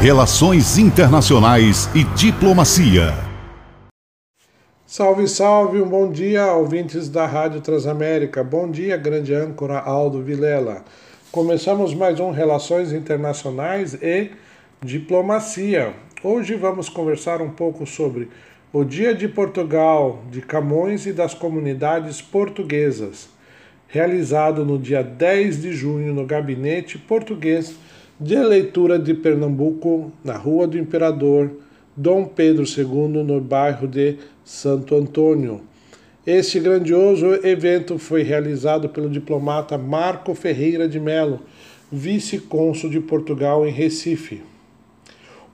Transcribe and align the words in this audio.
Relações 0.00 0.76
Internacionais 0.76 1.88
e 1.94 2.04
Diplomacia. 2.14 3.14
Salve, 4.86 5.26
salve, 5.26 5.80
um 5.80 5.88
bom 5.88 6.12
dia, 6.12 6.52
ouvintes 6.52 7.08
da 7.08 7.26
Rádio 7.26 7.62
Transamérica. 7.62 8.44
Bom 8.44 8.70
dia, 8.70 8.98
grande 8.98 9.34
âncora 9.34 9.78
Aldo 9.78 10.22
Vilela. 10.22 10.84
Começamos 11.32 11.94
mais 11.94 12.20
um 12.20 12.30
Relações 12.30 12.92
Internacionais 12.92 13.94
e 13.94 14.32
Diplomacia. 14.84 15.94
Hoje 16.22 16.54
vamos 16.56 16.90
conversar 16.90 17.40
um 17.40 17.50
pouco 17.50 17.86
sobre 17.86 18.28
o 18.74 18.84
Dia 18.84 19.14
de 19.14 19.26
Portugal, 19.26 20.22
de 20.30 20.42
Camões 20.42 21.06
e 21.06 21.12
das 21.12 21.32
comunidades 21.32 22.20
portuguesas, 22.20 23.30
realizado 23.88 24.62
no 24.62 24.78
dia 24.78 25.02
10 25.02 25.62
de 25.62 25.72
junho 25.72 26.12
no 26.12 26.26
Gabinete 26.26 26.98
Português 26.98 27.74
de 28.18 28.34
Eleitura 28.34 28.98
de 28.98 29.12
Pernambuco, 29.12 30.10
na 30.24 30.38
Rua 30.38 30.66
do 30.66 30.78
Imperador 30.78 31.50
Dom 31.94 32.24
Pedro 32.24 32.64
II, 32.64 33.22
no 33.22 33.42
bairro 33.42 33.86
de 33.86 34.16
Santo 34.42 34.94
Antônio. 34.94 35.60
Este 36.26 36.58
grandioso 36.58 37.26
evento 37.46 37.98
foi 37.98 38.22
realizado 38.22 38.88
pelo 38.88 39.10
diplomata 39.10 39.76
Marco 39.76 40.34
Ferreira 40.34 40.88
de 40.88 40.98
Melo, 40.98 41.40
vice-cônsul 41.92 42.88
de 42.88 43.00
Portugal 43.00 43.66
em 43.66 43.70
Recife. 43.70 44.42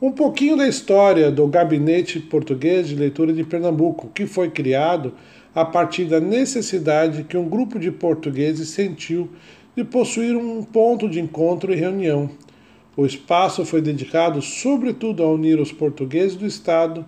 Um 0.00 0.12
pouquinho 0.12 0.56
da 0.56 0.68
história 0.68 1.32
do 1.32 1.48
Gabinete 1.48 2.20
Português 2.20 2.86
de 2.86 2.94
Leitura 2.94 3.32
de 3.32 3.42
Pernambuco, 3.42 4.08
que 4.14 4.24
foi 4.24 4.50
criado 4.50 5.12
a 5.52 5.64
partir 5.64 6.04
da 6.04 6.20
necessidade 6.20 7.24
que 7.24 7.36
um 7.36 7.48
grupo 7.48 7.80
de 7.80 7.90
portugueses 7.90 8.68
sentiu 8.68 9.28
de 9.76 9.82
possuir 9.82 10.36
um 10.36 10.62
ponto 10.62 11.08
de 11.08 11.18
encontro 11.18 11.72
e 11.72 11.76
reunião 11.76 12.30
o 12.96 13.06
espaço 13.06 13.64
foi 13.64 13.80
dedicado 13.80 14.42
sobretudo 14.42 15.22
a 15.22 15.30
unir 15.30 15.58
os 15.58 15.72
portugueses 15.72 16.36
do 16.36 16.46
Estado, 16.46 17.04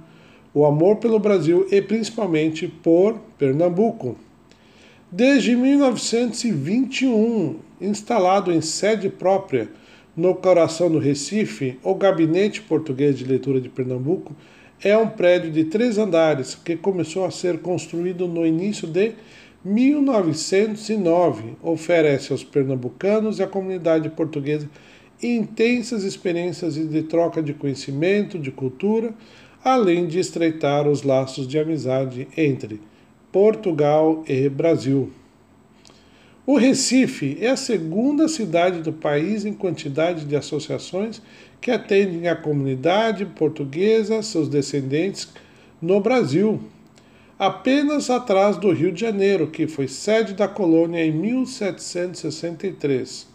o 0.53 0.65
amor 0.65 0.97
pelo 0.97 1.19
Brasil 1.19 1.67
e 1.71 1.83
principalmente 1.83 2.69
por 2.69 3.19
Pernambuco. 3.39 4.17
Desde 5.11 5.55
1921, 5.55 7.57
instalado 7.81 8.53
em 8.53 8.61
sede 8.61 9.09
própria 9.09 9.69
no 10.17 10.35
coração 10.35 10.91
do 10.91 10.99
Recife, 10.99 11.79
o 11.83 11.95
Gabinete 11.95 12.63
Português 12.63 13.19
de 13.19 13.25
Leitura 13.25 13.61
de 13.61 13.69
Pernambuco 13.69 14.35
é 14.83 14.97
um 14.97 15.09
prédio 15.09 15.51
de 15.51 15.65
três 15.65 15.99
andares 15.99 16.55
que 16.55 16.77
começou 16.77 17.25
a 17.25 17.31
ser 17.31 17.61
construído 17.61 18.29
no 18.29 18.47
início 18.47 18.87
de 18.87 19.13
1909. 19.65 21.55
Oferece 21.63 22.33
aos 22.33 22.45
pernambucanos 22.45 23.39
e 23.39 23.43
à 23.43 23.47
comunidade 23.47 24.09
portuguesa 24.11 24.69
intensas 25.27 26.05
experiências 26.05 26.75
de 26.75 27.03
troca 27.03 27.43
de 27.43 27.55
conhecimento, 27.55 28.39
de 28.39 28.51
cultura, 28.51 29.15
além 29.65 30.07
de 30.07 30.19
estreitar 30.19 30.87
os 30.87 31.03
laços 31.03 31.49
de 31.49 31.59
amizade 31.59 32.29
entre 32.37 32.79
Portugal 33.33 34.23
e 34.29 34.47
Brasil. 34.49 35.11
O 36.47 36.59
Recife 36.59 37.39
é 37.41 37.49
a 37.49 37.57
segunda 37.57 38.29
cidade 38.29 38.83
do 38.83 38.93
país 38.93 39.47
em 39.47 39.55
quantidade 39.55 40.27
de 40.27 40.37
associações 40.37 41.23
que 41.59 41.71
atendem 41.71 42.29
a 42.29 42.37
comunidade 42.37 43.25
portuguesa, 43.25 44.23
seus 44.23 44.51
descendentes, 44.51 45.27
no 45.81 46.01
Brasil, 46.01 46.61
apenas 47.39 48.11
atrás 48.11 48.59
do 48.59 48.71
Rio 48.71 48.93
de 48.93 49.01
Janeiro, 49.01 49.47
que 49.47 49.67
foi 49.67 49.89
sede 49.89 50.35
da 50.35 50.47
colônia 50.47 51.03
em 51.03 51.13
1763 51.13 53.33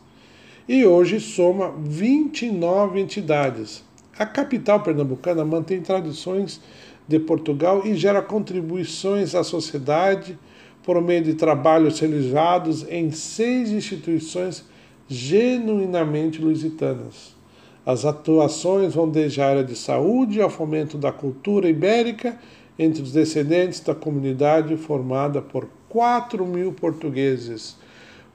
e 0.70 0.86
hoje 0.86 1.20
soma 1.20 1.74
29 1.80 3.00
entidades. 3.00 3.84
A 4.16 4.24
capital 4.24 4.82
pernambucana 4.82 5.44
mantém 5.44 5.82
tradições 5.82 6.62
de 7.08 7.18
Portugal 7.18 7.82
e 7.88 7.96
gera 7.96 8.22
contribuições 8.22 9.34
à 9.34 9.44
sociedade 9.44 10.38
por 10.84 11.02
meio 11.02 11.24
de 11.24 11.34
trabalhos 11.34 12.00
realizados 12.00 12.86
em 12.88 13.10
seis 13.10 13.72
instituições 13.72 14.64
genuinamente 15.08 16.40
lusitanas. 16.40 17.36
As 17.84 18.06
atuações 18.06 18.94
vão 18.94 19.10
desde 19.10 19.42
a 19.42 19.48
área 19.48 19.64
de 19.64 19.76
saúde 19.76 20.40
ao 20.40 20.52
fomento 20.52 21.00
da 21.00 21.12
cultura 21.12 21.68
ibérica 21.68 22.38
entre 22.78 23.02
os 23.02 23.12
descendentes 23.12 23.80
da 23.80 23.96
comunidade 23.96 24.78
formada 24.78 25.42
por 25.42 25.68
4 25.90 26.46
mil 26.46 26.72
portugueses 26.74 27.76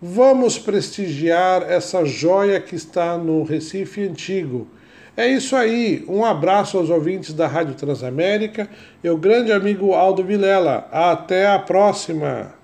Vamos 0.06 0.59
prestigiar 0.59 1.62
essa 1.62 2.04
joia 2.04 2.60
que 2.60 2.75
está 2.75 3.16
no 3.16 3.42
Recife 3.42 4.06
Antigo. 4.06 4.69
É 5.16 5.26
isso 5.26 5.56
aí. 5.56 6.04
Um 6.06 6.22
abraço 6.22 6.76
aos 6.76 6.91
ouvintes 6.91 7.32
da 7.32 7.47
Rádio 7.47 7.75
Transamérica 7.75 8.69
o 9.10 9.16
grande 9.16 9.50
amigo 9.50 9.94
Aldo 9.94 10.22
Vilela. 10.22 10.87
Até 10.93 11.47
a 11.47 11.59
próxima! 11.59 12.63